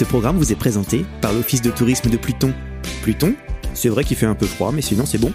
[0.00, 2.54] Ce programme vous est présenté par l'Office de tourisme de Pluton.
[3.02, 3.34] Pluton
[3.74, 5.30] C'est vrai qu'il fait un peu froid, mais sinon c'est bon.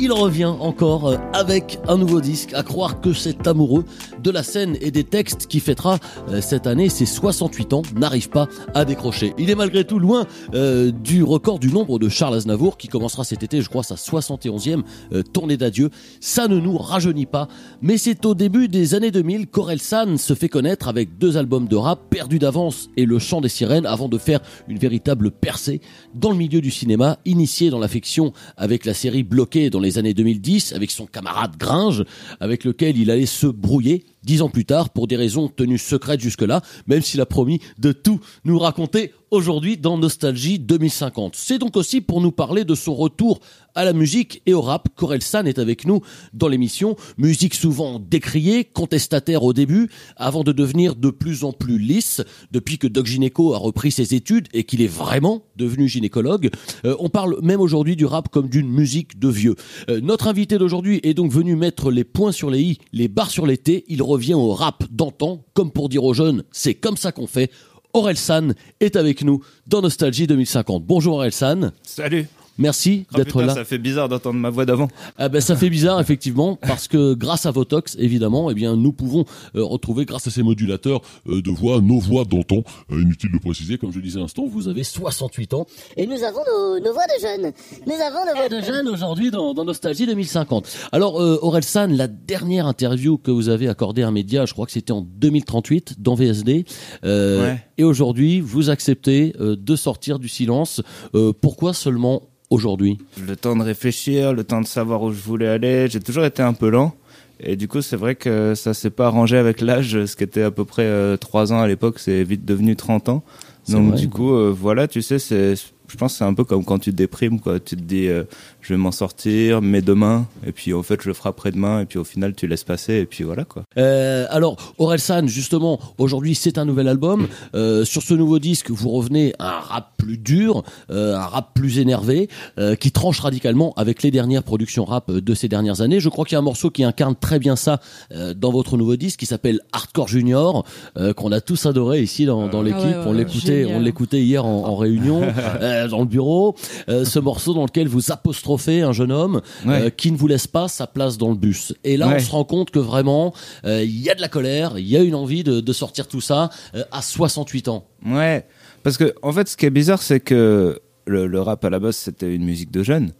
[0.00, 3.84] Il revient encore euh, avec un nouveau disque à croire que cet amoureux
[4.22, 8.30] de la scène et des textes qui fêtera euh, cette année ses 68 ans n'arrive
[8.30, 9.34] pas à décrocher.
[9.38, 13.24] Il est malgré tout loin euh, du record du nombre de Charles Aznavour qui commencera
[13.24, 14.82] cet été je crois sa 71e
[15.12, 15.90] euh, tournée d'adieu.
[16.20, 17.48] Ça ne nous rajeunit pas
[17.82, 21.76] mais c'est au début des années 2000 qu'Orelsan se fait connaître avec deux albums de
[21.76, 25.80] rap Perdu d'avance et Le chant des sirènes avant de faire une véritable percée
[26.14, 29.89] dans le milieu du cinéma initié dans la fiction avec la série Bloqué dans les
[29.98, 32.04] années 2010 avec son camarade Gringe
[32.40, 36.20] avec lequel il allait se brouiller dix ans plus tard pour des raisons tenues secrètes
[36.20, 41.36] jusque-là même s'il a promis de tout nous raconter aujourd'hui dans Nostalgie 2050.
[41.36, 43.40] C'est donc aussi pour nous parler de son retour
[43.76, 46.00] à la musique et au rap qu'Orelsan est avec nous
[46.32, 46.96] dans l'émission.
[47.18, 52.78] Musique souvent décriée, contestataire au début, avant de devenir de plus en plus lisse depuis
[52.78, 56.50] que Doc Gineco a repris ses études et qu'il est vraiment devenu gynécologue.
[56.84, 59.54] Euh, on parle même aujourd'hui du rap comme d'une musique de vieux.
[59.88, 63.30] Euh, notre invité d'aujourd'hui est donc venu mettre les points sur les i, les barres
[63.30, 63.84] sur les t.
[63.86, 67.50] Il revient au rap d'antan, comme pour dire aux jeunes, c'est comme ça qu'on fait.
[67.92, 70.84] Aurel San est avec nous dans Nostalgie 2050.
[70.84, 71.72] Bonjour Aurel San.
[71.82, 72.26] Salut.
[72.60, 73.54] Merci Oh d'être là.
[73.54, 74.88] Ça fait bizarre d'entendre ma voix d'avant.
[75.18, 78.92] Ah ben ça fait bizarre effectivement parce que grâce à Votox évidemment eh bien nous
[78.92, 79.24] pouvons
[79.56, 83.38] euh, retrouver grâce à ces modulateurs euh, de voix nos voix d'antan Euh, inutile de
[83.38, 85.66] préciser comme je disais à l'instant vous avez 68 ans
[85.96, 87.52] Et nous avons nos, nos voix de jeunes.
[87.86, 90.68] Nous avons nos voix de de jeunes aujourd'hui dans, dans Nostalgie 2050.
[90.92, 94.52] Alors euh, Aurel San, la dernière interview que vous avez accordée à un média, je
[94.52, 96.64] crois que c'était en 2038 dans VSD.
[97.04, 97.64] Euh, Ouais.
[97.78, 100.82] Et aujourd'hui, vous acceptez euh, de sortir du silence.
[101.14, 105.48] Euh, pourquoi seulement aujourd'hui Le temps de réfléchir, le temps de savoir où je voulais
[105.48, 105.88] aller.
[105.88, 106.94] J'ai toujours été un peu lent.
[107.42, 110.04] Et du coup, c'est vrai que ça s'est pas arrangé avec l'âge.
[110.04, 113.08] Ce qui était à peu près euh, 3 ans à l'époque, c'est vite devenu 30
[113.08, 113.22] ans.
[113.68, 114.00] Donc vrai.
[114.00, 116.78] du coup, euh, voilà, tu sais, c'est, je pense que c'est un peu comme quand
[116.78, 117.58] tu te déprimes, quoi.
[117.60, 118.24] Tu te dis, euh,
[118.62, 120.26] je vais m'en sortir, mais demain.
[120.46, 121.80] Et puis en fait, je le ferai après-demain.
[121.80, 122.94] Et puis au final, tu laisses passer.
[122.94, 123.64] Et puis voilà, quoi.
[123.78, 127.28] Euh, alors, Orelsan, justement, aujourd'hui, c'est un nouvel album.
[127.54, 131.54] Euh, sur ce nouveau disque, vous revenez à un rap plus dur, euh, un rap
[131.54, 132.28] plus énervé,
[132.58, 136.00] euh, qui tranche radicalement avec les dernières productions rap de ces dernières années.
[136.00, 137.80] Je crois qu'il y a un morceau qui incarne très bien ça
[138.12, 140.64] euh, dans votre nouveau disque, qui s'appelle Hardcore Junior,
[140.96, 142.80] euh, qu'on a tous adoré ici dans, dans l'équipe.
[142.82, 145.22] ouais, ouais, on ouais, l'écoutait, on l'écoutait hier en, en réunion
[145.60, 146.54] euh, dans le bureau.
[146.88, 149.82] Euh, ce morceau dans lequel vous apostrophez un jeune homme Ouais.
[149.86, 151.74] euh, qui ne vous laisse pas sa place dans le bus.
[151.84, 153.32] Et là, on se rend compte que vraiment,
[153.64, 156.06] euh, il y a de la colère, il y a une envie de, de sortir
[156.08, 157.84] tout ça euh, à 68 ans.
[158.04, 158.46] Ouais,
[158.82, 161.78] parce que en fait, ce qui est bizarre, c'est que le, le rap à la
[161.78, 163.12] base, c'était une musique de jeunes.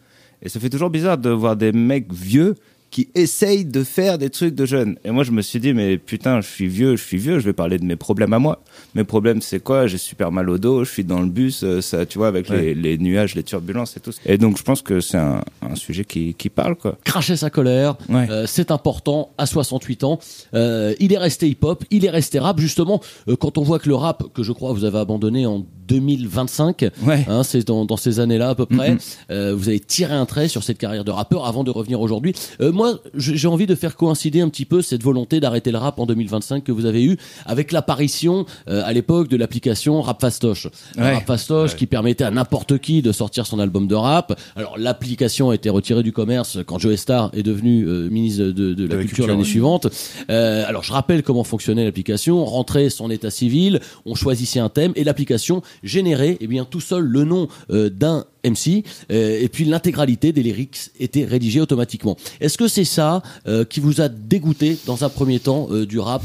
[0.43, 2.55] Et ça fait toujours bizarre de voir des mecs vieux
[2.91, 4.97] qui essayent de faire des trucs de jeunes.
[5.05, 7.45] Et moi, je me suis dit, mais putain, je suis vieux, je suis vieux, je
[7.45, 8.63] vais parler de mes problèmes à moi.
[8.95, 9.87] Mes problèmes, c'est quoi?
[9.87, 12.49] J'ai super mal au dos, je suis dans le bus, euh, ça, tu vois, avec
[12.49, 14.11] les, les nuages, les turbulences et tout.
[14.27, 16.99] Et donc, je pense que c'est un, un sujet qui, qui parle, quoi.
[17.05, 18.27] Cracher sa colère, Ouais.
[18.29, 20.19] euh, c'est important à 68 ans.
[20.55, 22.59] Euh, il est resté hip-hop, il est resté rap.
[22.59, 25.65] Justement, euh, quand on voit que le rap, que je crois vous avez abandonné en
[25.87, 27.25] 2025, Ouais.
[27.29, 28.97] hein, c'est dans, dans ces années-là à peu près,
[29.29, 32.35] vous avez tiré un trait sur cette carrière de rappeur avant de revenir aujourd'hui.
[32.81, 36.07] Moi, j'ai envie de faire coïncider un petit peu cette volonté d'arrêter le rap en
[36.07, 40.67] 2025 que vous avez eu avec l'apparition euh, à l'époque de l'application Rap Fastoche.
[40.97, 41.13] Ouais.
[41.13, 44.41] Rap Fastoche qui permettait à n'importe qui de sortir son album de rap.
[44.57, 48.73] Alors l'application a été retirée du commerce quand Joe Star est devenu euh, ministre de,
[48.73, 49.47] de la, la Culture Culture, l'année oui.
[49.47, 49.87] suivante.
[50.31, 52.41] Euh, alors je rappelle comment fonctionnait l'application.
[52.41, 56.81] On rentrait son état civil, on choisissait un thème et l'application générait eh bien tout
[56.81, 62.17] seul le nom d'un MC euh, et puis l'intégralité des lyrics était rédigée automatiquement.
[62.41, 65.99] Est-ce que c'est ça euh, qui vous a dégoûté dans un premier temps euh, du
[65.99, 66.23] rap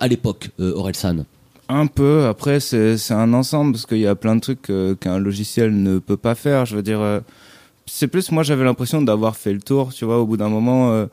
[0.00, 1.24] à l'époque, Orelsan?
[1.68, 2.26] Un peu.
[2.26, 4.70] Après, c'est un ensemble parce qu'il y a plein de trucs
[5.00, 6.66] qu'un logiciel ne peut pas faire.
[6.66, 7.22] Je veux dire,
[7.86, 9.92] c'est plus moi j'avais l'impression d'avoir fait le tour.
[9.94, 11.06] Tu vois, au bout d'un moment,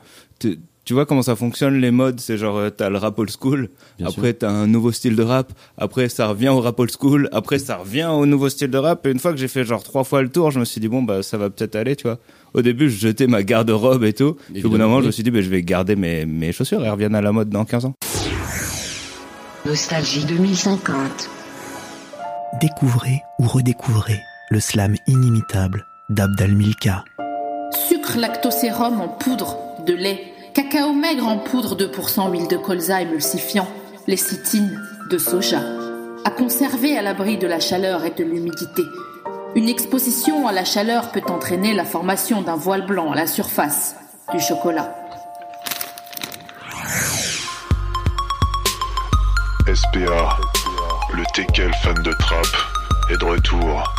[0.88, 2.18] tu- vois comment ça fonctionne les modes.
[2.20, 3.68] C'est genre euh, t'as le rap old school.
[3.98, 5.52] Bien après t'as un nouveau style de rap.
[5.76, 7.28] Après ça revient au rap old school.
[7.32, 9.06] Après ça revient au nouveau style de rap.
[9.06, 10.88] Et une fois que j'ai fait genre trois fois le tour, je me suis dit
[10.88, 11.94] bon bah ça va peut-être aller.
[11.96, 12.18] Tu vois.
[12.54, 14.36] Au début, je jetais ma garde-robe et tout.
[14.52, 15.02] Puis au bout d'un moment, oui.
[15.02, 16.82] je me suis dit bah, je vais garder mes mes chaussures.
[16.84, 17.94] Elles reviennent à la mode dans 15 ans.
[19.66, 21.28] Nostalgie 2050.
[22.60, 24.20] Découvrez ou redécouvrez
[24.50, 27.04] le slam inimitable d'Abdal Milka.
[27.88, 29.56] Sucre lactosérum en poudre
[29.86, 30.18] de lait.
[30.58, 33.68] Cacao maigre en poudre 2% huile de colza émulsifiant.
[34.08, 35.60] lécithine de soja,
[36.24, 38.82] à conserver à l'abri de la chaleur et de l'humidité.
[39.54, 43.94] Une exposition à la chaleur peut entraîner la formation d'un voile blanc à la surface
[44.32, 44.92] du chocolat.
[49.72, 50.38] SPA,
[51.14, 51.22] le
[51.84, 52.46] fan de trap,
[53.12, 53.94] est de retour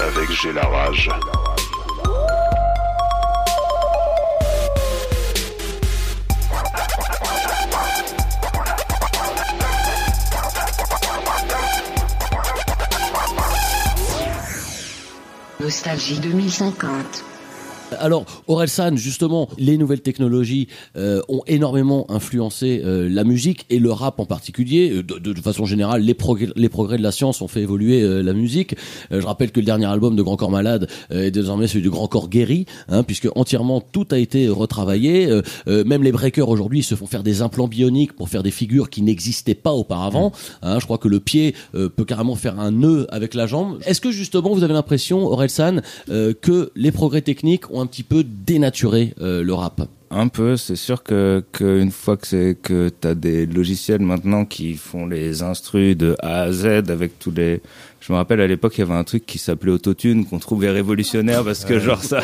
[0.00, 1.53] avec J'ai.
[15.64, 17.24] Nostalgie 2050.
[17.98, 23.90] Alors, Orelsan, justement, les nouvelles technologies euh, ont énormément influencé euh, la musique et le
[23.92, 24.90] rap en particulier.
[24.92, 27.60] Euh, De, de- de façon générale, les progrès, les progrès de la science ont fait
[27.62, 28.74] évoluer euh, la musique.
[29.12, 31.82] Euh, je rappelle que le dernier album de Grand Corps Malade euh, est désormais celui
[31.82, 35.26] du Grand Corps Guéri, hein, puisque entièrement tout a été retravaillé.
[35.26, 38.50] Euh, euh, même les breakers aujourd'hui se font faire des implants bioniques pour faire des
[38.50, 40.32] figures qui n'existaient pas auparavant.
[40.62, 43.78] Hein, je crois que le pied euh, peut carrément faire un nœud avec la jambe.
[43.86, 48.02] Est-ce que justement vous avez l'impression, Orelsan, euh, que les progrès techniques ont un petit
[48.02, 52.88] peu dénaturé euh, le rap Un peu, c'est sûr que qu'une fois que c'est que
[52.88, 57.60] t'as des logiciels maintenant qui font les instrus de A à Z avec tous les.
[58.00, 60.70] Je me rappelle à l'époque il y avait un truc qui s'appelait Autotune qu'on trouvait
[60.70, 62.20] révolutionnaire parce que genre ça.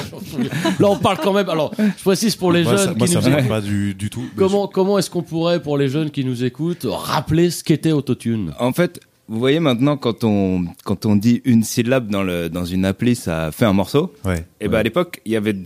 [0.78, 1.48] Là, on parle quand même.
[1.48, 3.48] Alors, je précise pour les Moi, jeunes ça, moi, qui ça nous me écoutent.
[3.48, 4.24] pas du, du tout.
[4.36, 8.52] Comment comment est-ce qu'on pourrait pour les jeunes qui nous écoutent rappeler ce qu'était Autotune?
[8.58, 12.64] En fait, vous voyez maintenant quand on quand on dit une syllabe dans le dans
[12.66, 14.12] une appli ça fait un morceau.
[14.24, 14.44] Ouais.
[14.60, 15.56] Et ben à l'époque il y avait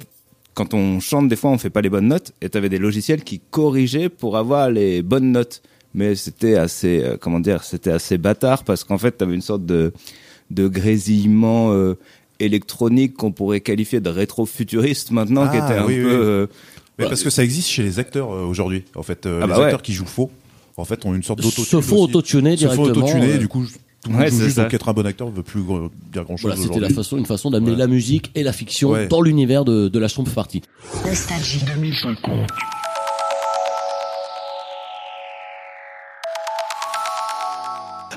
[0.55, 3.23] quand on chante des fois on fait pas les bonnes notes et t'avais des logiciels
[3.25, 5.63] qui corrigeaient pour avoir les bonnes notes.
[5.95, 9.65] Mais c'était assez euh, comment dire c'était assez bâtard parce qu'en fait t'avais une sorte
[9.67, 9.93] de
[10.51, 11.95] de grésillement euh,
[12.41, 16.13] électronique qu'on pourrait qualifier de rétro-futuriste maintenant qui Ah, était un oui, peu oui.
[16.13, 16.47] euh,
[16.99, 18.85] Mais parce que ça existe chez les acteurs euh, aujourd'hui.
[18.95, 19.65] En fait, euh, Ah les bah ouais.
[19.67, 20.31] acteurs qui jouent faux,
[20.77, 21.65] en fait, ont une sorte d'autotune.
[21.65, 23.07] Se font autotuner Se font directement.
[23.07, 23.65] autotuner, du coup,
[24.05, 24.57] tout le monde joue c'est juste.
[24.59, 25.63] Donc être un bon acteur veut plus
[26.13, 27.77] dire grand chose Voilà, c'était la façon, une façon d'amener Ouais.
[27.79, 29.09] la musique et la fiction Ouais.
[29.09, 30.63] dans l'univers de, de la chambre partie.
[31.07, 32.47] Nostalgie 2050.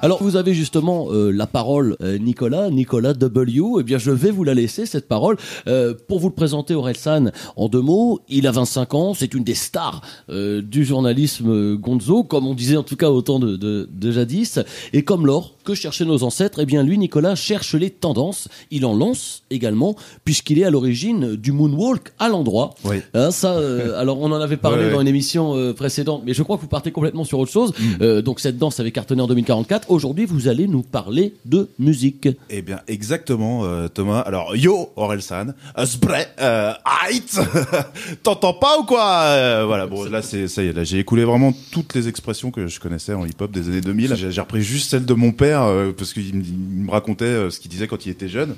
[0.04, 3.62] Alors vous avez justement euh, la parole euh, Nicolas, Nicolas W.
[3.80, 7.32] Eh bien je vais vous la laisser cette parole Euh, pour vous le présenter Orelsan
[7.56, 8.20] en deux mots.
[8.30, 12.54] Il a 25 ans, c'est une des stars euh, du journalisme euh, gonzo, comme on
[12.54, 14.60] disait en tout cas au temps de, de, de jadis.
[14.94, 18.48] Et comme l'or que cherchaient nos ancêtres, eh bien lui Nicolas cherche les tendances.
[18.72, 22.74] Il en lance également puisqu'il est à l'origine du moonwalk à l'endroit.
[22.86, 23.02] Oui.
[23.14, 24.92] Hein, ça, euh, alors on en avait parlé Ouais, ouais.
[24.94, 27.74] dans une émission euh, précédente, mais je crois que vous partez complètement sur autre chose.
[28.00, 29.90] Euh, donc cette danse avait cartonné en 2044.
[29.90, 32.30] Aujourd'hui, vous allez nous parler de musique.
[32.50, 34.20] Eh bien, exactement, Thomas.
[34.20, 35.48] Alors, yo, Orelsan,
[35.78, 36.74] euh,
[37.10, 37.22] Ait,
[38.24, 39.66] t'entends pas ou quoi?
[39.66, 42.68] Voilà, bon, là, c'est ça y est, là, j'ai écoulé vraiment toutes les expressions que
[42.68, 44.16] je connaissais en hip-hop des années 2000.
[44.16, 47.60] J'ai j'ai repris juste celle de mon père euh, parce qu'il me, racontait euh, ce
[47.60, 48.56] qu'il disait quand il était jeune.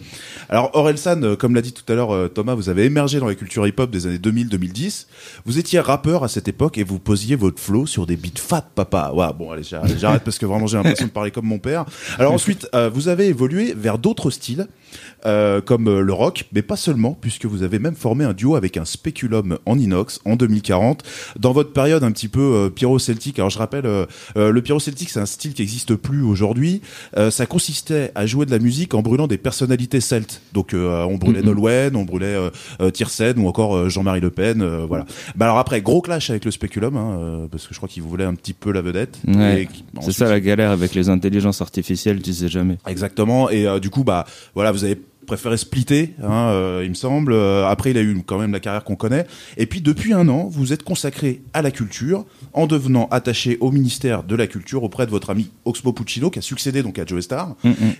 [0.49, 3.35] Alors, Orelsan, euh, comme l'a dit tout à l'heure Thomas, vous avez émergé dans la
[3.35, 5.07] culture hip-hop des années 2000-2010.
[5.45, 8.65] Vous étiez rappeur à cette époque et vous posiez votre flow sur des beats fat,
[8.75, 9.11] papa.
[9.13, 11.85] Ouais, bon, allez, j'arrête parce que vraiment j'ai l'impression de parler comme mon père.
[12.17, 14.67] Alors ensuite, vous avez évolué vers d'autres styles,
[15.23, 18.85] comme le rock, mais pas seulement, puisque vous avez même formé un duo avec un
[18.85, 21.03] spéculum en inox en 2040,
[21.39, 23.39] dans votre période un petit peu pyro-celtique.
[23.39, 26.81] Alors je rappelle, le pyro-celtique, c'est un style qui n'existe plus aujourd'hui.
[27.17, 30.41] Euh, ça consistait à jouer de la musique en brûlant des personnalités celtes.
[30.53, 32.49] Donc euh, on brûlait Nolwenn, on brûlait euh,
[32.81, 35.05] euh, Tiersen ou encore Jean-Marie Le Pen, voilà.
[35.35, 38.25] Bah alors après, gros clash avec le spéculum, hein, parce que je crois qu'il voulait
[38.25, 39.19] un petit peu la vedette.
[39.27, 39.67] Ouais.
[40.01, 42.77] C'est ça la galère avec les intelligences artificielles, tu sais jamais.
[42.87, 43.49] Exactement.
[43.49, 47.33] Et du coup, bah voilà, vous avez préféré splitter, hein, euh, il me semble.
[47.33, 49.27] Euh, après, il a eu quand même la carrière qu'on connaît.
[49.57, 53.71] Et puis, depuis un an, vous êtes consacré à la culture en devenant attaché au
[53.71, 57.05] ministère de la Culture auprès de votre ami Oxmo Puccino, qui a succédé donc à
[57.05, 57.55] Joe Star.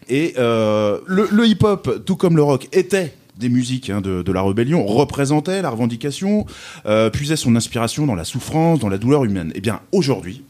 [0.07, 4.31] Et euh, le, le hip-hop, tout comme le rock, était des musiques hein, de, de
[4.31, 6.47] la rébellion, représentait la revendication,
[6.87, 9.51] euh, puisait son inspiration dans la souffrance, dans la douleur humaine.
[9.53, 10.41] Et bien, aujourd'hui,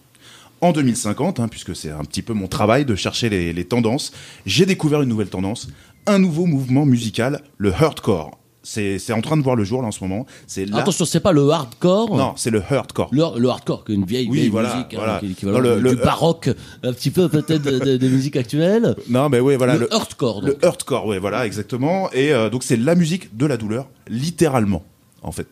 [0.62, 4.12] en 2050, hein, puisque c'est un petit peu mon travail de chercher les, les tendances,
[4.46, 5.70] j'ai découvert une nouvelle tendance,
[6.08, 8.38] un nouveau mouvement musical, le hardcore.
[8.62, 10.26] C'est c'est en train de voir le jour là en ce moment.
[10.46, 10.72] C'est.
[10.76, 12.16] Attention, c'est pas le hardcore.
[12.16, 13.08] Non, c'est le hardcore.
[13.12, 15.20] Le, le hardcore, qui est une vieille, Oui, vieille voilà, musique, hein, voilà.
[15.20, 16.50] qui Non, le- du, le- baroque,
[16.84, 18.96] un petit peu peut-être de- de- des musiques actuelles.
[19.10, 19.78] Non, mais oui, voilà.
[19.78, 20.50] le, hardcore, donc.
[20.62, 22.12] Le hardcore, ouais, voilà, exactement.
[22.12, 24.84] Et euh, donc c'est la musique de la douleur, littéralement,
[25.24, 25.48] en fait.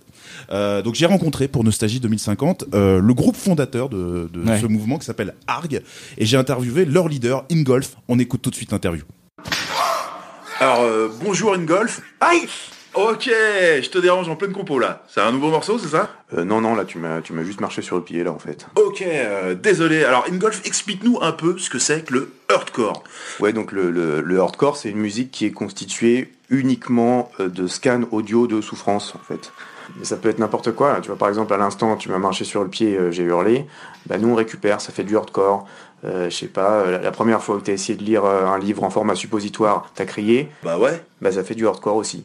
[0.52, 4.60] Euh, donc j'ai rencontré pour Nostalgie 2050 euh, le groupe fondateur de, de Ouais.
[4.62, 5.82] ce mouvement qui s'appelle ARG
[6.18, 7.96] et j'ai interviewé leur leader Ingolf.
[8.10, 9.04] On écoute tout de suite l'interview.
[10.60, 12.02] Alors euh, bonjour Ingolf.
[12.20, 12.48] Aïe
[12.94, 15.04] Ok, je te dérange en pleine compo là.
[15.08, 17.62] C'est un nouveau morceau, c'est ça Euh, non, non, là, tu m'as, tu m'as juste
[17.62, 18.66] marché sur le pied, là, en fait.
[18.76, 20.04] Ok, euh, désolé.
[20.04, 23.04] Alors, Ingolf, explique-nous un peu ce que c'est que le hardcore.
[23.40, 28.04] Ouais, donc le, le, le hardcore, c'est une musique qui est constituée uniquement de scans
[28.12, 29.52] audio de souffrance, en fait.
[30.02, 30.94] Ça peut être n'importe quoi.
[30.94, 31.00] là.
[31.02, 33.68] Tu vois, par exemple, à l'instant, tu m'as marché sur le pied, j'ai hurlé.
[34.08, 35.68] Bah, nous, on récupère, ça fait du hardcore.
[36.06, 38.46] Euh, je sais pas, euh, la, la première fois que t'as essayé de lire euh,
[38.46, 40.48] un livre en format suppositoire, t'as crié.
[40.64, 41.02] Bah ouais.
[41.22, 42.24] Bah, ça fait du hardcore aussi.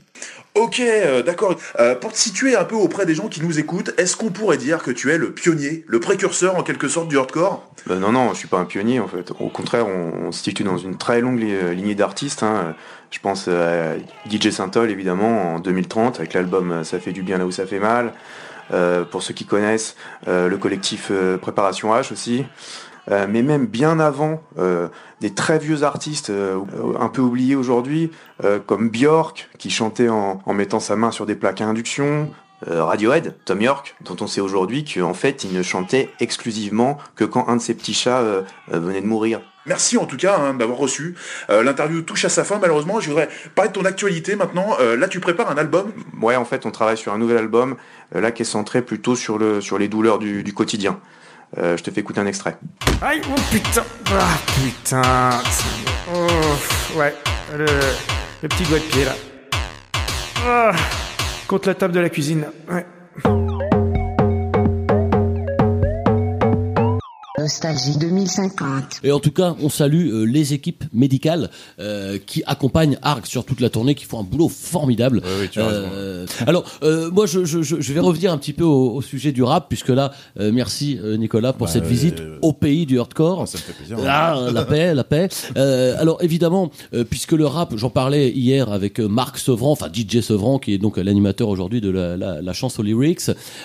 [0.54, 1.56] Ok, euh, d'accord.
[1.80, 4.58] Euh, pour te situer un peu auprès des gens qui nous écoutent, est-ce qu'on pourrait
[4.58, 7.66] dire que tu es le pionnier, le précurseur en quelque sorte du hardcore?
[7.86, 9.30] Bah, non, non, je suis pas un pionnier, en fait.
[9.40, 12.42] Au contraire, on, on se situe dans une très longue li- lignée d'artistes.
[12.42, 12.74] hein.
[13.10, 13.94] Je pense à
[14.30, 17.80] DJ Saint-Ol, évidemment, en 2030, avec l'album Ça fait du bien là où ça fait
[17.80, 18.12] mal.
[18.72, 21.10] Euh, pour ceux qui connaissent, le collectif
[21.40, 22.44] Préparation H aussi.
[23.10, 24.88] Euh, mais même bien avant, euh,
[25.20, 26.60] des très vieux artistes euh,
[26.98, 28.10] un peu oubliés aujourd'hui,
[28.66, 32.28] comme Björk, qui chantait en, en mettant sa main sur des plaques à induction,
[32.66, 37.48] Radiohead, Tom York, dont on sait aujourd'hui qu'en fait, il ne chantait exclusivement que quand
[37.48, 38.22] un de ses petits chats
[38.68, 39.40] venait de mourir.
[39.66, 41.14] Merci en tout cas hein, d'avoir reçu.
[41.50, 42.98] Euh, L'interview touche à sa fin malheureusement.
[43.00, 44.76] Je voudrais parler de ton actualité maintenant.
[44.80, 45.92] Euh, là, tu prépares un album.
[46.20, 47.76] Ouais, en fait, on travaille sur un nouvel album,
[48.14, 50.98] euh, là, qui est centré plutôt sur, le, sur les douleurs du, du quotidien.
[51.58, 52.56] Euh, je te fais écouter un extrait.
[53.02, 55.30] Aïe, oh putain Ah putain
[56.14, 57.14] Oh, ouais,
[57.56, 57.66] le,
[58.42, 59.12] le petit doigt de pied là.
[60.46, 60.72] Ah,
[61.46, 62.86] contre la table de la cuisine, ouais.
[67.42, 69.00] Nostalgie 2050.
[69.02, 73.44] Et en tout cas, on salue euh, les équipes médicales euh, qui accompagnent Arc sur
[73.44, 75.22] toute la tournée, qui font un boulot formidable.
[75.40, 75.58] oui, tu.
[75.60, 79.02] Euh, alors, euh, moi, je, je, je je vais revenir un petit peu au, au
[79.02, 82.52] sujet du rap, puisque là, euh, merci euh, Nicolas pour Bah, cette euh, visite au
[82.52, 83.48] pays du hardcore.
[83.48, 83.98] Ça me fait plaisir.
[84.06, 85.28] Ah, la paix, la paix.
[85.56, 90.20] Euh, alors évidemment, euh, puisque le rap, j'en parlais hier avec Marc Sevran, enfin DJ
[90.20, 93.22] Sevran, qui est donc l'animateur aujourd'hui de la, la, la chance aux lyrics,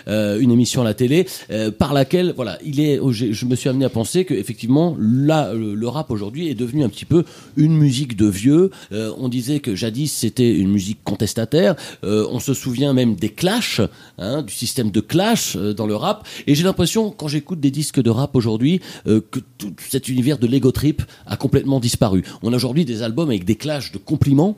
[0.07, 3.46] euh, une émission à la télé, euh, par laquelle, voilà, il est, oh, j'ai- je
[3.46, 6.89] me suis amené à penser que effectivement, là, le, le rap aujourd'hui est devenu un
[6.89, 7.24] petit peu
[7.55, 8.71] une musique de vieux.
[8.91, 11.75] Euh, on disait que jadis c'était une musique contestataire.
[12.03, 13.81] Euh, on se souvient même des clashs,
[14.17, 16.27] hein, du système de clash euh, dans le rap.
[16.47, 20.47] Et j'ai l'impression, quand j'écoute des disques de rap aujourd'hui, que tout cet univers de
[20.47, 22.24] l'ego trip a complètement disparu.
[22.41, 24.57] On a aujourd'hui des albums avec des clashs de compliments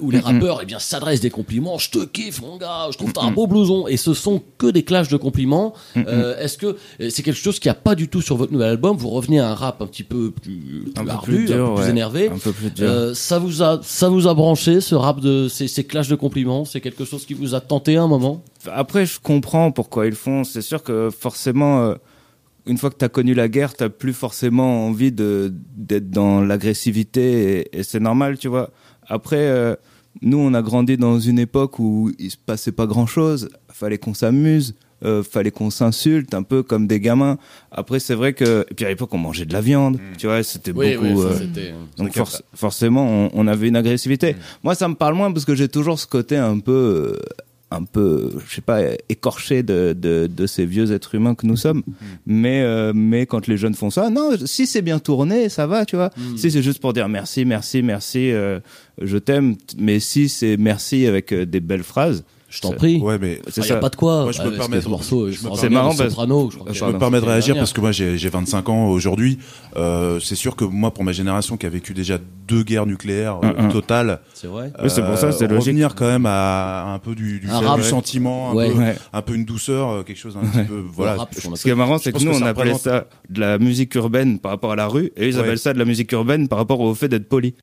[0.00, 1.78] où les rappeurs eh bien s'adressent des compliments.
[1.78, 3.86] Je te kiffe mon gars, je trouve t'as un beau blouson.
[3.86, 5.74] Et ce sont que des clashs de compliments.
[5.94, 9.08] Est-ce que c'est quelque chose qui a pas du tout sur votre nouvel album Vous
[9.08, 11.68] revenez à un rap un petit peu plus, plus Un peu ardu, plus dur, un
[11.68, 11.90] peu plus ouais.
[11.90, 12.28] énervé.
[12.28, 12.88] Un peu plus dur.
[12.88, 16.14] Euh, ça vous a ça vous a branché ce rap de ces, ces clashs de
[16.14, 16.64] compliments?
[16.64, 18.42] C'est quelque chose qui vous a tenté à un moment?
[18.70, 20.44] Après, je comprends pourquoi ils font.
[20.44, 21.94] C'est sûr que forcément, euh,
[22.66, 26.40] une fois que tu as connu la guerre, tu plus forcément envie de d'être dans
[26.40, 27.24] l'agressivité
[27.58, 28.70] et, et c'est normal, tu vois.
[29.06, 29.74] Après, euh,
[30.20, 33.48] nous, on a grandi dans une époque où il se passait pas grand-chose.
[33.68, 34.74] Fallait qu'on s'amuse.
[35.04, 37.36] Euh, fallait qu'on s'insulte un peu comme des gamins.
[37.72, 40.42] Après, c'est vrai que et puis à l'époque on mangeait de la viande, tu vois,
[40.44, 41.06] c'était Oui, beaucoup.
[41.06, 42.16] oui, ça, euh, c'était- donc
[42.54, 44.36] forcément, on, on avait une agressivité.
[44.62, 47.20] Moi, ça me parle moins parce que j'ai toujours ce côté un peu, euh,
[47.72, 51.56] un peu, je sais pas, écorché de, de, de ces vieux êtres humains que nous
[51.56, 51.82] sommes.
[52.26, 55.84] Mais, euh, mais quand les jeunes font ça, non, si c'est bien tourné, ça va,
[55.86, 56.10] tu vois.
[56.36, 58.60] Si c'est juste pour dire merci, merci, merci, euh,
[59.00, 62.22] je t'aime, mais si c'est merci avec euh, des belles phrases.
[62.52, 62.98] Je t'en prie.
[63.00, 63.76] Ouais, mais C'est n'y a ça.
[63.76, 64.24] pas de quoi.
[64.24, 67.24] Moi, je Ah, permets- ce morceau, C'est marrant parce- Soprano, je Je me permets de
[67.24, 69.38] réagir parce que moi j'ai j'ai 25 ans aujourd'hui.
[69.76, 73.38] Euh, c'est sûr que moi, pour ma génération qui a vécu déjà deux guerres nucléaires
[73.42, 74.70] euh, Mm, totales, C'est vrai.
[74.82, 75.68] Oui, c'est pour ça, c'est logique.
[75.68, 78.70] Revenir quand même à un peu du, du, Un du sentiment, un, Ouais.
[78.70, 78.96] peu, Ouais.
[79.14, 80.82] un peu une douceur, euh, quelque chose un petit peu.
[80.92, 81.14] Voilà.
[81.16, 83.94] Rap, ce qui est marrant, c'est que nous, on ça appelait ça de la musique
[83.94, 86.58] urbaine par rapport à la rue, et ils appellent ça de la musique urbaine par
[86.58, 87.54] rapport au fait d'être poli.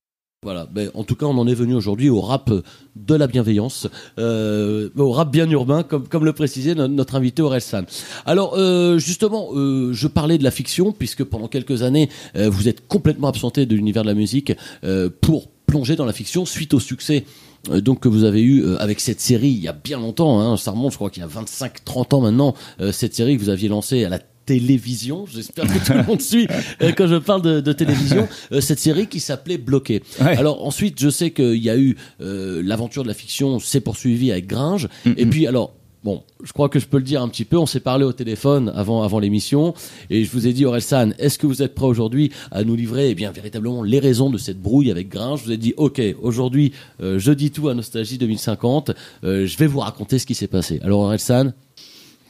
[0.42, 2.50] Voilà, ben, en tout cas, on en est venu aujourd'hui au rap
[2.96, 3.88] de la bienveillance,
[4.20, 7.84] euh, au rap bien urbain, comme, comme le précisait no- notre invité Orelsan.
[8.26, 12.70] Alors, euh, justement, euh, je parlais de la fiction, puisque pendant quelques années, euh, vous
[12.70, 14.54] êtes complètement absenté de l'univers de la musique
[14.86, 17.26] euh, pour plonger dans la fiction suite au succès
[17.70, 20.56] euh, donc que vous avez eu avec cette série il y a bien longtemps, hein,
[20.56, 22.56] ça remonte, je crois qu'il y a 25-30 ans maintenant,
[22.94, 24.20] cette série que vous aviez lancée à la
[24.50, 26.48] télévision, j'espère que tout le monde suit
[26.82, 30.02] euh, quand je parle de, de télévision, euh, cette série qui s'appelait Bloqué.
[30.20, 30.36] Ouais.
[30.38, 34.32] Alors ensuite, je sais qu'il y a eu euh, l'aventure de la fiction s'est poursuivie
[34.32, 35.74] avec Gringe, et puis alors.
[36.02, 37.58] Bon, je crois que je peux le dire un petit peu.
[37.58, 39.74] On s'est parlé au téléphone avant avant l'émission,
[40.10, 43.10] et je vous ai dit, Orelsan, est-ce que vous êtes prêt aujourd'hui à nous livrer,
[43.10, 45.42] eh bien véritablement les raisons de cette brouille avec Gringe?
[45.42, 48.92] Je vous ai dit, ok, aujourd'hui, je dis tout à Nostalgie 2050.
[49.26, 50.80] euh, je vais vous raconter ce qui s'est passé.
[50.84, 51.52] Alors Orelsan,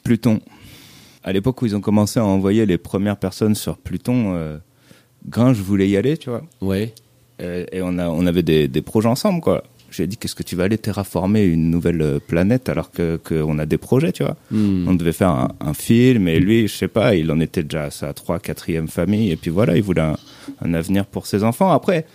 [0.04, 0.40] Pluton.
[1.24, 4.58] À l'époque où ils ont commencé à envoyer les premières personnes sur Pluton, euh,
[5.28, 6.44] Gringe voulait y aller, tu vois.
[6.62, 6.94] ouais,
[7.42, 9.64] Euh, et on, a, on avait des, des projets ensemble, quoi.
[9.92, 13.58] J'ai dit, qu'est-ce que tu vas aller terraformer une nouvelle euh, planète alors que qu'on
[13.60, 14.88] a des projets, tu vois Hmm.
[14.88, 17.86] On devait faire un, un film et lui, je sais pas, il en était déjà
[17.86, 20.18] à sa trois, quatrième famille et puis voilà, il voulait un,
[20.62, 21.72] un avenir pour ses enfants.
[21.72, 22.06] Après,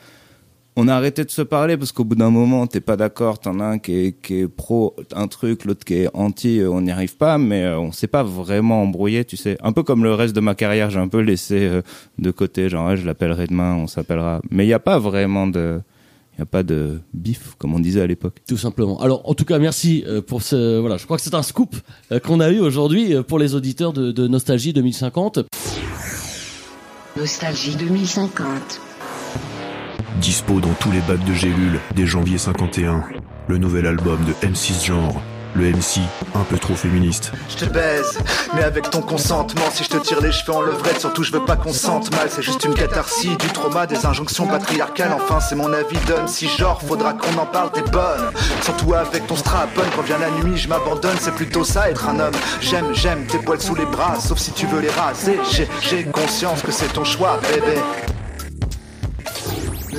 [0.77, 3.61] on a arrêté de se parler parce qu'au bout d'un moment, t'es pas d'accord, t'en
[3.61, 6.81] as un qui est, qui est pro un truc, l'autre qui est anti, euh, on
[6.81, 9.57] n'y arrive pas, mais euh, on s'est pas vraiment embrouillé, tu sais.
[9.63, 11.83] Un peu comme le reste de ma carrière, j'ai un peu laissé euh,
[12.19, 14.41] de côté, genre ouais, je l'appellerai demain, on s'appellera.
[14.51, 15.81] Mais il n'y a pas vraiment de,
[16.37, 18.39] il y a pas de bif comme on disait à l'époque.
[18.49, 19.01] Tout simplement.
[19.01, 20.81] Alors, en tout cas, merci pour ce.
[20.81, 21.77] Voilà, je crois que c'est un scoop
[22.25, 25.39] qu'on a eu aujourd'hui pour les auditeurs de, de Nostalgie 2050.
[27.17, 28.81] Nostalgie 2050.
[30.17, 33.03] Dispo dans tous les bacs de gélules dès janvier 51.
[33.49, 35.21] Le nouvel album de M6 Genre.
[35.57, 36.01] Le MC
[36.35, 37.31] un peu trop féministe.
[37.49, 38.19] Je te baise,
[38.55, 39.71] mais avec ton consentement.
[39.73, 42.29] Si je te tire les cheveux en levrette, surtout je veux pas qu'on sente mal.
[42.29, 45.13] C'est juste une catharsis, du trauma, des injonctions patriarcales.
[45.13, 46.27] Enfin, c'est mon avis d'homme.
[46.27, 48.33] Si genre, faudra qu'on en parle, t'es bonne.
[48.63, 51.17] Surtout avec ton strap on, quand vient la nuit, je m'abandonne.
[51.21, 52.35] C'est plutôt ça être un homme.
[52.61, 55.39] J'aime, j'aime tes poils sous les bras, sauf si tu veux les raser.
[55.83, 57.81] J'ai conscience que c'est ton choix, bébé.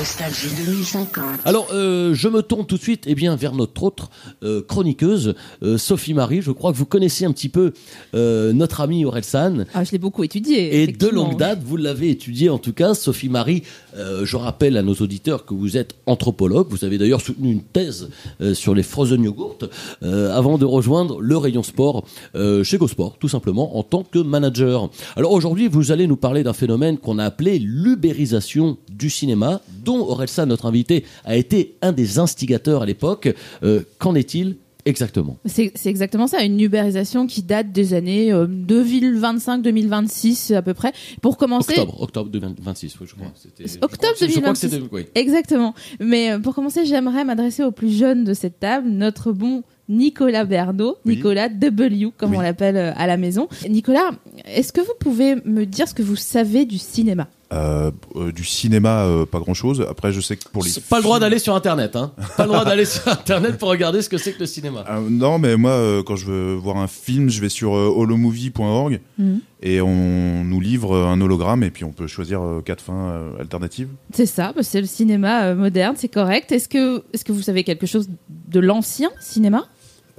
[0.06, 1.24] Nostalgie 2050.
[1.46, 4.12] Alors, euh, je me tourne tout de suite eh bien, vers notre autre
[4.44, 5.34] euh, chroniqueuse,
[5.64, 6.44] euh, Sophie Marie.
[6.44, 7.74] Je crois que vous connaissez un petit peu
[8.14, 9.66] euh, notre amie Orelsan.
[9.74, 10.84] Ah, je l'ai beaucoup étudié.
[10.84, 13.64] Et de longue date, vous l'avez étudié en tout cas, Sophie Marie.
[13.98, 16.68] euh, je rappelle à nos auditeurs que vous êtes anthropologue.
[16.70, 18.10] Vous avez d'ailleurs soutenu une thèse
[18.42, 19.68] euh, sur les frozen yogurt
[20.04, 24.20] euh, avant de rejoindre le rayon sport euh, chez GoSport, tout simplement en tant que
[24.20, 24.88] manager.
[25.16, 30.00] Alors aujourd'hui, vous allez nous parler d'un phénomène qu'on a appelé l'ubérisation du cinéma, dont
[30.00, 33.34] Orelsan, notre invité, a été un des instigateurs à l'époque.
[33.64, 35.38] Euh, Qu'en est-il exactement?
[35.46, 40.94] C'est exactement ça, une ubérisation qui date des années euh, 2025-2026 à peu près.
[41.22, 43.28] Pour commencer, Octobre, octobre 2026, oui, je crois.
[43.28, 44.70] Octobre je crois que- je crois que 2026.
[44.70, 45.06] c'était- oui.
[45.16, 45.74] Exactement.
[46.00, 50.46] Mais euh, pour commencer, j'aimerais m'adresser aux plus jeunes de cette table, notre bon Nicolas
[50.46, 53.48] Bernot, Nicolas W, comme on l'appelle euh, à la maison.
[53.70, 54.12] Nicolas,
[54.46, 57.28] est-ce que vous pouvez me dire ce que vous savez du cinéma?
[57.54, 59.86] Euh, euh, du cinéma, euh, pas grand chose.
[59.88, 60.72] Après, je sais que pour les.
[60.90, 62.12] Pas le droit d'aller sur Internet, hein.
[62.38, 64.84] Pas le droit d'aller sur Internet pour regarder ce que c'est que le cinéma.
[64.90, 67.94] Euh, non, mais moi, euh, quand je veux voir un film, je vais sur euh,
[67.96, 69.42] holomovie.org Mhm.
[69.62, 73.40] et on nous livre un hologramme et puis on peut choisir euh, quatre fins euh,
[73.40, 73.90] alternatives.
[74.12, 76.52] C'est ça, bah, c'est le cinéma euh, moderne, c'est correct.
[76.52, 79.66] Est-ce que, est-ce que vous savez quelque chose de l'ancien cinéma?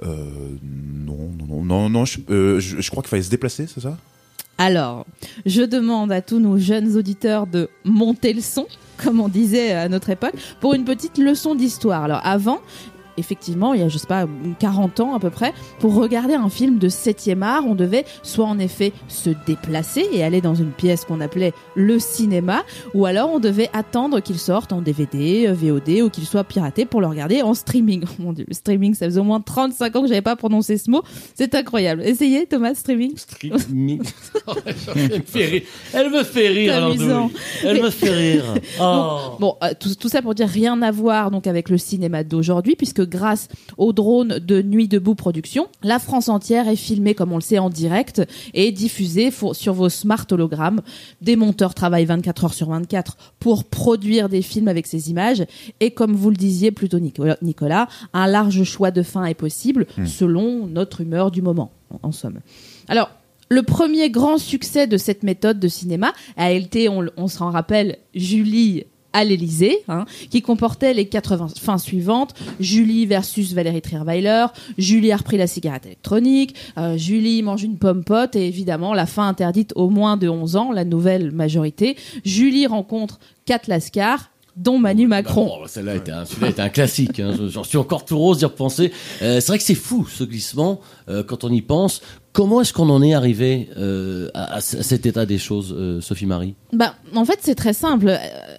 [0.01, 0.07] Euh,
[0.63, 2.05] non, non, non, non, non.
[2.05, 3.97] Je, euh, je- je crois qu'il fallait se déplacer, c'est ça?
[4.57, 5.05] Alors,
[5.45, 8.65] je demande à tous nos jeunes auditeurs de monter le son,
[8.97, 12.03] comme on disait à notre époque, pour une petite leçon d'histoire.
[12.03, 12.59] Alors avant,
[13.17, 14.27] effectivement, il y a, je sais pas,
[14.59, 18.45] 40 ans à peu près, pour regarder un film de 7e art, on devait soit
[18.45, 23.31] en effet se déplacer et aller dans une pièce qu'on appelait le cinéma, ou alors
[23.31, 27.07] on devait attendre qu'il sorte en DVD, euh, VOD, ou qu'il soit piraté pour le
[27.07, 28.03] regarder en streaming.
[28.19, 30.77] Oh mon dieu, le streaming, ça faisait au moins 35 ans que j'avais pas prononcé
[30.77, 31.03] ce mot.
[31.35, 32.01] C'est incroyable.
[32.03, 33.15] Essayez, Thomas, streaming.
[33.17, 34.01] Streaming.
[34.95, 35.61] Elle me fait rire.
[35.93, 37.29] Elle me fait rire.
[37.63, 38.43] Elle me fait rire.
[38.79, 39.17] Oh.
[39.39, 42.23] Bon, bon, euh, tout, tout ça pour dire rien à voir donc avec le cinéma
[42.23, 47.31] d'aujourd'hui, puisque grâce au drone de Nuit debout production, la France entière est filmée comme
[47.31, 48.21] on le sait en direct
[48.53, 50.81] et diffusée sur vos smart hologrammes.
[51.21, 55.43] Des monteurs travaillent 24 heures sur 24 pour produire des films avec ces images
[55.79, 60.05] et comme vous le disiez plutôt Nicolas, un large choix de fins est possible Hmm.
[60.05, 62.39] selon notre humeur du moment, en, en somme.
[62.87, 63.09] Alors,
[63.49, 67.97] le premier grand succès de cette méthode de cinéma a été, on, on s'en rappelle,
[68.13, 74.45] Julie à l'Élysée, hein, qui comportait les 80 fins suivantes Julie versus Valérie Trierweiler,
[74.77, 79.05] Julie a repris la cigarette électronique, euh, Julie mange une pomme pote et évidemment la
[79.05, 81.95] fin interdite aux moins de 11 ans, la nouvelle majorité.
[82.25, 85.51] Julie rencontre Kat Lascar, dont Manu Macron.
[85.67, 87.19] Celle-là était, un- celui-là était un classique.
[87.19, 87.35] hein.
[87.47, 88.91] J'en suis encore tout rose d'y repenser.
[89.21, 92.01] Euh, c'est vrai que c'est fou ce glissement euh, quand on y pense.
[92.37, 96.53] Comment est-ce qu'on en est arrivé euh, à, cet état des choses, euh, Sophie Marie?
[96.71, 98.09] Bah, en fait, c'est très simple.
[98.09, 98.17] euh,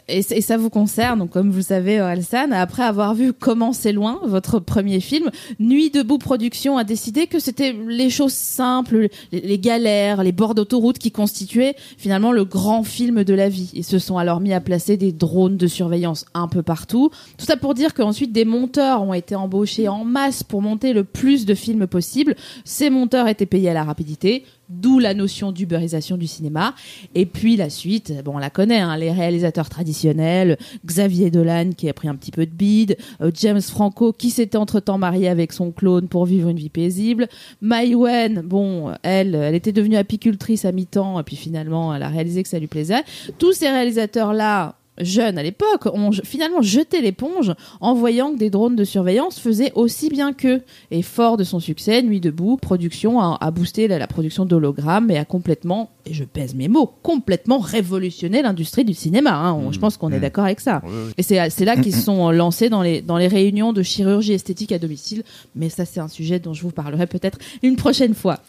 [0.09, 3.93] et ça vous concerne, donc, comme vous le savez, Alsan, après avoir vu Comment c'est
[3.93, 9.43] loin, votre premier film, Nuit debout production a décidé que c'était les choses simples, les,
[9.43, 13.71] les galères, les bords d'autoroute qui constituaient finalement le grand film de la vie.
[13.75, 17.11] Ils se sont alors mis à placer des drones de surveillance un peu partout.
[17.37, 21.05] Tout ça pour dire qu'ensuite des monteurs ont été embauchés en masse pour monter le
[21.05, 22.35] plus de films possible.
[22.65, 26.75] Ces monteurs étaient payés à la rapidité, d'où la notion d'uberisation du cinéma.
[27.15, 31.89] Et puis la suite, bon, on la connaît, hein, les réalisateurs traditionnels, Xavier Dolan qui
[31.89, 35.53] a pris un petit peu de bide, euh, James Franco qui s'était entre-temps marié avec
[35.53, 37.29] son clone pour vivre une vie paisible,
[37.63, 42.09] Mai Wen, bon, elle, elle était devenue apicultrice à mi-temps et puis finalement elle a
[42.09, 43.03] réalisé que ça lui plaisait.
[43.39, 48.77] Tous ces réalisateurs-là jeunes à l'époque ont finalement jeté l'éponge en voyant que des drones
[48.77, 50.63] de surveillance faisaient aussi bien qu'eux.
[50.91, 55.11] Et fort de son succès, Nuit debout, production a, a boosté la, la production d'hologrammes
[55.11, 59.35] et a complètement, et je pèse mes mots, complètement révolutionné l'industrie du cinéma.
[59.35, 59.53] hein.
[59.55, 60.83] On- Je pense qu'on est d'accord avec ça.
[61.19, 64.73] Et c'est là qu'ils se sont lancés dans les, dans les réunions de chirurgie esthétique
[64.73, 65.23] à domicile.
[65.55, 68.41] Mais ça, c'est un sujet dont je vous parlerai peut-être une prochaine fois.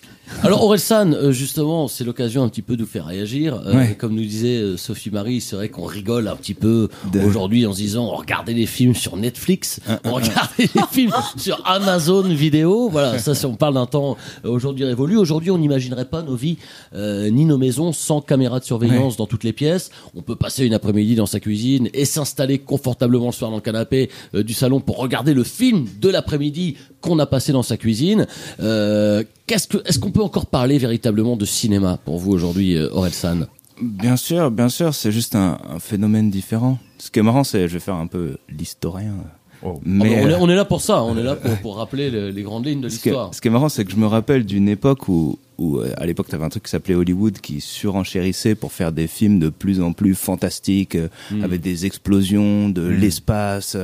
[0.44, 3.62] Alors Orelsan, euh, justement, c'est l'occasion un petit peu de vous faire réagir.
[3.66, 3.86] Euh.
[3.98, 6.90] Comme nous disait euh, Sophie Marie, c'est vrai qu'on rigole un petit peu
[7.24, 12.90] aujourd'hui en se disant regardez les films sur Netflix, regardez les films sur Amazon Vidéo.
[12.90, 15.18] Voilà, ça c'est on parle d'un temps euh, aujourd'hui révolu.
[15.18, 16.58] Aujourd'hui, on n'imaginerait pas nos vies
[16.94, 19.92] euh, ni nos maisons sans caméra de surveillance dans toutes les pièces.
[20.16, 23.62] On peut passer une après-midi dans sa cuisine et s'installer confortablement le soir dans le
[23.62, 27.78] canapé euh, du salon pour regarder le film de l'après-midi qu'on a passé dans sa
[27.78, 28.28] cuisine.
[28.60, 33.48] Euh, qu'est-ce que, est-ce qu'on peut encore parler véritablement de cinéma pour vous aujourd'hui, Orelsan?
[33.82, 36.78] Bien sûr, bien sûr, c'est juste un, un phénomène différent.
[36.98, 39.14] Ce qui est marrant, c'est, je vais faire un peu l'historien.
[39.62, 41.76] Mais Mais on, est, euh, on est là pour ça, on est là pour, pour
[41.78, 43.34] rappeler le- les grandes lignes de ce, qui est, l'histoire.
[43.36, 46.06] ce qui est marrant, c'est que je me rappelle d'une époque où, où euh, à
[46.06, 49.50] l'époque, tu avais un truc qui s'appelait Hollywood qui surenchérissait pour faire des films de
[49.50, 51.44] plus en plus fantastiques, euh, Mm.
[51.44, 53.00] avec des explosions, de Mm.
[53.00, 53.76] l'espace.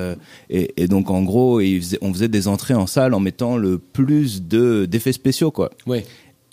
[0.50, 3.78] et, et donc, en gros, faisaient- on faisait des entrées en salle en mettant le
[3.78, 5.72] plus de d'effets spéciaux, quoi.
[5.88, 6.06] Ouais.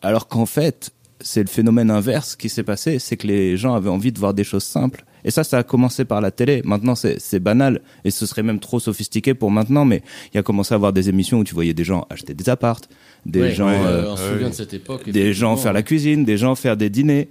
[0.03, 0.91] Alors qu'en fait,
[1.23, 4.35] c'est le phénomène inverse qui s'est passé, c'est que les gens avaient envie de voir
[4.35, 5.05] des choses simples.
[5.25, 6.63] Et ça, ça a commencé par la télé.
[6.65, 7.81] Maintenant, c'est banal.
[8.05, 9.85] Et ce serait même trop sophistiqué pour maintenant.
[9.85, 12.35] Mais il y a commencé à avoir des émissions où tu voyais des gens acheter
[12.35, 12.89] des appartes,
[13.25, 15.83] des Ouais, gens, ouais, euh, on se souvient de cette époque, des gens faire la
[15.85, 17.29] cuisine, des gens faire des dîners.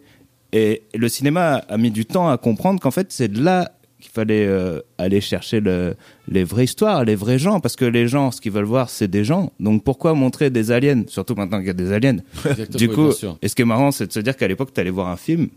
[0.54, 3.71] Et le cinéma a mis du temps à comprendre qu'en fait, c'est de là
[4.02, 5.96] qu'il fallait euh, aller chercher le,
[6.28, 9.08] les vraies histoires, les vrais gens, parce que les gens, ce qu'ils veulent voir, c'est
[9.08, 9.54] des gens.
[9.62, 12.18] Donc pourquoi montrer des aliens, surtout maintenant qu'il y a des aliens?
[12.46, 13.38] Exactement, Du oui, coup, bien sûr.
[13.42, 15.16] et ce qui est marrant, c'est de se dire qu'à l'époque, tu allais voir un
[15.18, 15.48] film,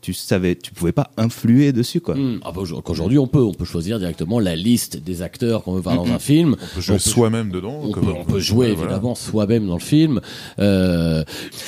[0.00, 2.14] tu savais, tu pouvais pas influer dessus, quoi.
[2.14, 2.40] Hmm.
[2.42, 5.74] Ah bah, aujourd'hui- qu'aujourd'hui, on peut, on peut choisir directement la liste des acteurs qu'on
[5.74, 6.56] veut voir dans un film.
[6.58, 8.92] On peut jouer soi-même dedans, On peut, on on peut- peut jouer voilà.
[8.92, 10.20] évidemment soi-même dans le film.
[10.58, 11.22] Euh,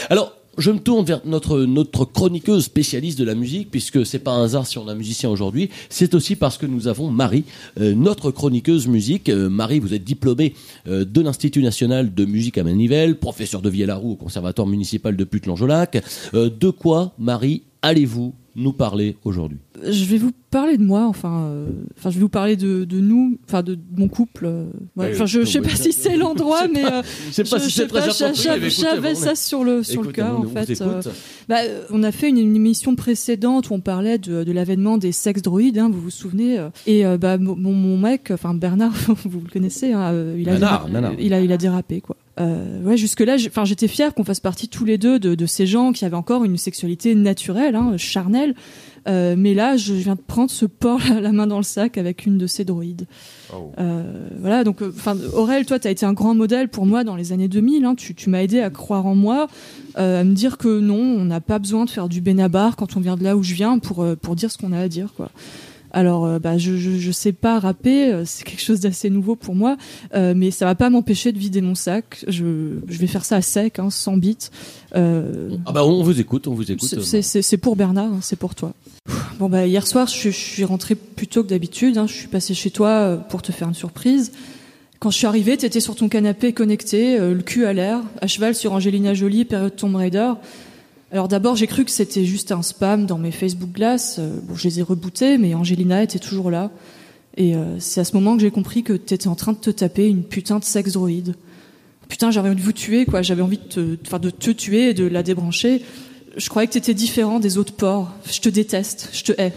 [0.09, 0.35] alors.
[0.59, 4.67] Je me tourne vers notre chroniqueuse spécialiste de la musique puisque c'est pas un hasard
[4.67, 7.45] si on a un musicien aujourd'hui, c'est aussi parce que nous avons Marie,
[7.81, 9.31] euh, notre chroniqueuse musique.
[9.31, 10.53] Euh, Marie, vous êtes diplômée
[10.89, 15.25] euh, de l'Institut national de musique à Manivelle, professeur de vielle-à-roue au conservatoire municipal de
[15.25, 16.05] Putelange-Lac.
[16.35, 21.45] Euh, de quoi, Marie, allez-vous nous parler aujourd'hui Je vais vous parler de moi, enfin,
[21.47, 21.67] euh,
[21.99, 24.45] enfin, je vais vous parler de, de nous, enfin, de, de mon couple.
[24.47, 25.13] euh, ouais.
[25.15, 27.45] Enfin, je, oui, je sais pas si c'est l'endroit, sais mais pas- euh, je sais
[27.45, 27.91] pas si c'est
[28.61, 30.81] mais écoutez, J'avais bon, ça sur le sur le cœur on en fait.
[30.83, 31.01] euh,
[31.49, 34.99] bah, euh, on a fait une, une émission précédente où on parlait de, de l'avènement
[34.99, 38.53] des sex droïdes, hein, vous vous souvenez euh, Et euh, bah, mon, mon mec, enfin
[38.53, 38.93] Bernard,
[39.25, 41.13] vous le connaissez, hein, euh, il a Bernard, déra- Bernard.
[41.19, 42.17] il a il a dérapé quoi.
[42.41, 45.47] Euh, ouais, jusque là, enfin, j'étais fière qu'on fasse partie tous les deux de, de
[45.47, 48.55] ces gens qui avaient encore une sexualité naturelle, hein, charnelle.
[49.09, 52.25] Euh, mais là, je viens de prendre ce porc la, main dans le sac avec
[52.25, 53.07] une de ces droïdes.
[53.79, 57.17] Euh, voilà, donc, enfin, Aurel, toi, tu as été un grand modèle pour moi dans
[57.17, 57.85] les années 2000.
[57.85, 59.49] Hein, tu tu m'as aidé à croire en moi,
[59.97, 63.01] à me dire que non, on n'a pas besoin de faire du bénabar quand on
[63.01, 65.31] vient de là où je viens pour pour dire ce qu'on a à dire, quoi.
[65.93, 69.37] Alors, euh, bah, je, je, je sais pas rapper, euh, c'est quelque chose d'assez nouveau
[69.37, 69.77] pour moi,
[70.15, 72.25] euh, mais ça va pas m'empêcher de vider mon sac.
[72.29, 74.37] Je, je vais faire ça à sec, hein, sans bits.
[74.97, 76.89] Euh, Ah bah on vous écoute, on vous écoute.
[77.43, 78.73] c'est- pour Bernard, hein, c'est pour toi.
[79.39, 81.99] Bon bah hier soir, je, suis- rentrée plus tôt que d'habitude.
[81.99, 82.07] hein.
[82.07, 84.33] Je suis passée chez toi pour te faire une surprise.
[84.99, 88.55] Quand je suis arrivée, t'étais sur ton canapé connecté, le cul à l'air, à cheval
[88.55, 90.33] sur Angelina Jolie, période Tomb Raider.
[91.13, 94.17] Alors d'abord, j'ai cru que c'était juste un spam dans mes Facebook Glass.
[94.19, 96.71] Euh, Bon, je les ai rebootés, mais Angelina était toujours là.
[97.37, 99.69] Et euh, c'est à ce moment que j'ai compris que t'étais en train de te
[99.69, 101.35] taper une putain de sex droïde.
[102.09, 103.21] Putain, j'avais envie de vous tuer, quoi.
[103.21, 105.83] J'avais envie de te, de te tuer et de la débrancher.
[106.39, 108.11] Je croyais que t'étais différent des autres porcs.
[108.31, 109.53] Je te déteste, je te hais.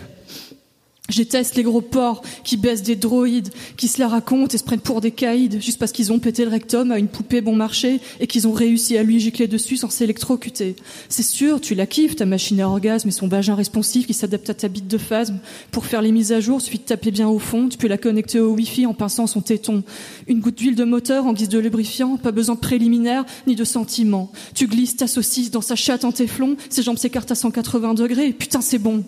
[1.09, 1.21] Je
[1.55, 5.01] les gros porcs qui baissent des droïdes, qui se la racontent et se prennent pour
[5.01, 8.25] des caïds juste parce qu'ils ont pété le rectum à une poupée bon marché et
[8.25, 10.75] qu'ils ont réussi à lui gicler dessus sans s'électrocuter.
[11.09, 14.49] C'est sûr, tu la kiffes, ta machine à orgasme et son vagin responsif qui s'adapte
[14.49, 15.37] à ta bite de phasme.
[15.71, 17.99] Pour faire les mises à jour, suffit de taper bien au fond, tu peux la
[17.99, 19.83] connecter au wifi en pinçant son téton.
[20.27, 23.63] Une goutte d'huile de moteur en guise de lubrifiant, pas besoin de préliminaire ni de
[23.63, 24.31] sentiment.
[24.55, 28.33] Tu glisses ta saucisse dans sa chatte en téflon, ses jambes s'écartent à 180 degrés,
[28.33, 29.03] putain c'est bon.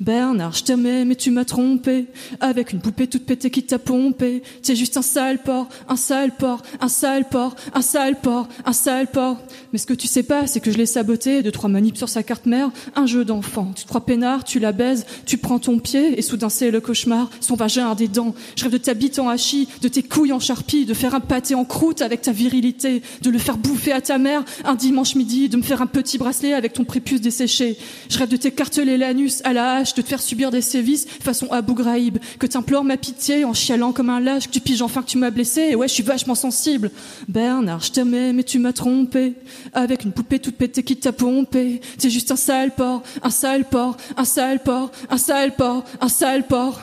[0.00, 2.06] Bernard, je t'aimais, mais tu m'as trompé.
[2.40, 4.42] Avec une poupée toute pétée qui t'a pompé.
[4.62, 8.72] T'es juste un sale porc, un sale porc, un sale porc, un sale porc, un
[8.72, 9.38] sale porc.
[9.72, 12.08] Mais ce que tu sais pas, c'est que je l'ai saboté, de trois manips sur
[12.08, 13.72] sa carte mère, un jeu d'enfant.
[13.76, 16.80] Tu te crois peinard, tu la baises, tu prends ton pied, et soudain c'est le
[16.80, 17.30] cauchemar.
[17.40, 18.34] Son vagin a des dents.
[18.56, 21.20] Je rêve de ta bite en hachis, de tes couilles en charpie, de faire un
[21.20, 25.14] pâté en croûte avec ta virilité, de le faire bouffer à ta mère un dimanche
[25.14, 27.76] midi, de me faire un petit bracelet avec ton prépuce desséché.
[28.08, 31.74] Je rêve de t'écarteler l'anus à lâche de te faire subir des sévices façon Abu
[31.74, 35.08] Ghraib, que t'implores ma pitié en chialant comme un lâche, que tu piges enfin que
[35.08, 36.90] tu m'as blessé, et ouais, je suis vachement sensible.
[37.28, 39.34] Bernard, je t'aimais, mais tu m'as trompé,
[39.72, 41.80] avec une poupée toute pétée qui t'a pompé.
[41.98, 46.08] T'es juste un sale porc, un sale porc, un sale porc, un sale porc, un
[46.08, 46.80] sale porc.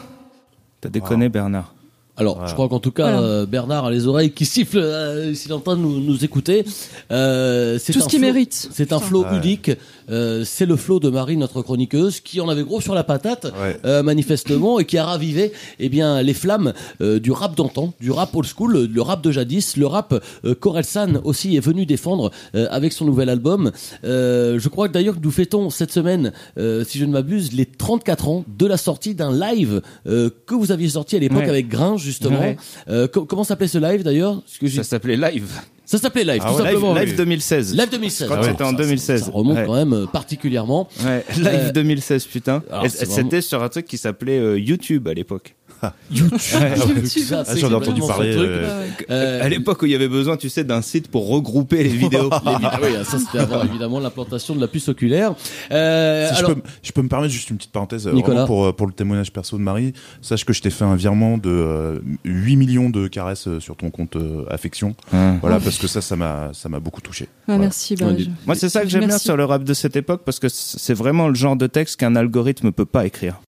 [0.81, 1.72] T'as déconné, Bernard.
[2.15, 3.21] Alors, je crois qu'en tout cas, Voilà.
[3.27, 6.23] euh, Bernard a les oreilles qui sifflent euh, s'il est en train de nous, nous
[6.23, 6.63] écouter.
[7.11, 8.69] Euh, c'est Tout ce un qu'il flow- mérite.
[8.71, 9.37] C'est un flow Ouais.
[9.37, 9.71] unique.
[10.11, 13.45] Euh, c'est le flow de Marie, notre chroniqueuse, qui en avait gros sur la patate,
[13.59, 13.77] Ouais.
[13.85, 18.11] euh, manifestement, et qui a ravivé eh bien, les flammes euh, du rap d'antan, du
[18.11, 20.13] rap old school, le rap de jadis, le rap
[20.45, 23.71] euh, qu'Orelsan aussi est venu défendre euh, avec son nouvel album.
[24.03, 27.53] Euh, je crois que d'ailleurs que nous fêtons cette semaine, euh, si je ne m'abuse,
[27.53, 31.39] les 34 ans de la sortie d'un live euh, que vous aviez sorti à l'époque
[31.39, 31.49] Ouais.
[31.49, 32.39] avec Grain, justement.
[32.39, 32.57] Ouais.
[32.89, 34.41] Euh, co- comment s'appelait ce live d'ailleurs?
[34.69, 35.49] Ça s'appelait Live.
[35.85, 36.63] Ça s'appelait live, Ah tout ouais.
[36.63, 36.93] simplement.
[36.95, 37.75] Live, live 2016.
[37.75, 38.27] Live 2016.
[38.29, 39.23] Quand Ah ouais, c'était en ça- 2016.
[39.25, 39.65] Ça remonte Ouais.
[39.65, 40.87] quand même euh, particulièrement.
[41.05, 42.63] Ouais, Live Euh, 2016, putain.
[42.71, 45.55] alors, Et c'est C'était vraiment- sur un truc qui s'appait euh, YouTube à l'époque.
[46.11, 47.33] YouTube.
[47.33, 50.49] Ah, j'en ai entendu parler, euh, Euh, à l'époque où il y avait besoin, tu
[50.49, 52.29] sais, d'un site pour regrouper les vidéos.
[52.45, 55.33] Les vidéos, oui, ça c'était avant évidemment l'implantation de la puce oculaire.
[55.71, 58.13] Euh, Si alors, je, peux, me- je peux me permettre juste une petite parenthèse euh,
[58.13, 58.33] Nicolas.
[58.45, 59.93] vraiment pour, euh, pour le témoignage perso de Marie.
[60.21, 63.75] Sache que je t'ai fait un virement de euh, 8 millions de caresses euh, sur
[63.75, 64.95] ton compte euh, affection.
[65.13, 65.35] Ah.
[65.41, 67.27] Voilà, parce que ça, ça m'a, ça m'a beaucoup touché.
[67.31, 67.61] Ah, Voilà.
[67.61, 67.95] merci.
[67.95, 69.25] Bah, je- Moi, c'est ça que j'aime bien Merci.
[69.25, 72.15] sur le rap de cette époque parce que c'est vraiment le genre de texte qu'un
[72.15, 73.39] algorithme peut pas écrire.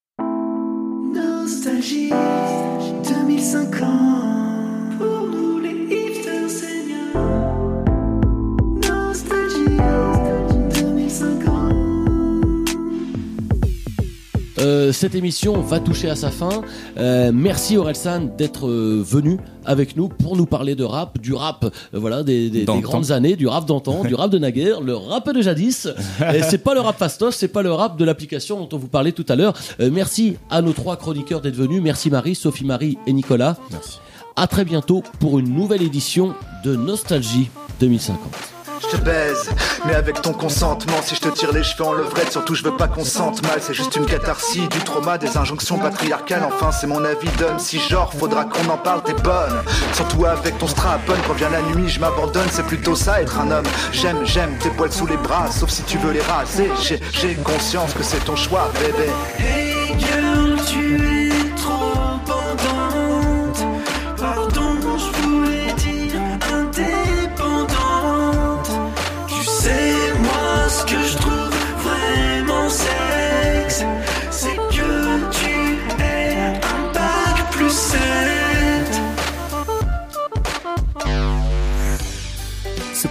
[14.86, 16.62] Euh, cette émission va toucher à sa fin.
[16.98, 21.65] Euh, merci Orelsan d'être euh, venu avec nous pour nous parler de rap, du rap,
[21.93, 22.80] voilà, des, des- des D'antan.
[22.82, 25.88] grandes années, du rap d'antan, du rap de naguère, le rap de jadis.
[26.34, 28.88] Et c'est pas le rap fastoche, c'est pas le rap de l'application dont on vous
[28.88, 29.54] parlait tout à l'heure.
[29.80, 31.82] Merci à nos trois chroniqueurs d'être venus.
[31.82, 33.58] Merci Marie, Sophie Marie et Nicolas.
[33.71, 34.00] Merci.
[34.36, 38.54] À très bientôt pour une nouvelle édition de Nostalgie 2050.
[38.81, 39.49] Je te baise,
[39.85, 41.01] mais avec ton consentement.
[41.03, 43.59] Si je te tire les cheveux en levrette, surtout je veux pas qu'on sente mal.
[43.61, 46.43] C'est juste une catharsis, du trauma, des injonctions patriarcales.
[46.43, 47.59] Enfin, c'est mon avis d'homme.
[47.59, 49.61] Si genre, faudra qu'on en parle, t'es bonne.
[49.93, 52.47] Surtout avec ton strapon, quand vient la nuit, je m'abandonne.
[52.51, 53.65] C'est plutôt ça être un homme.
[53.91, 56.69] J'aime, j'aime tes poils sous les bras, sauf si tu veux les raser.
[56.81, 59.09] J'ai, conscience que c'est ton choix, bébé.
[59.39, 61.24] Hey girl, tu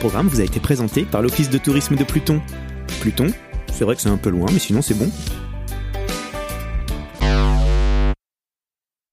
[0.04, 2.42] programme vous a été présenté par l'Office de tourisme de Pluton.
[3.00, 3.28] Pluton,
[3.72, 5.10] c'est vrai que c'est un peu loin, mais sinon c'est bon.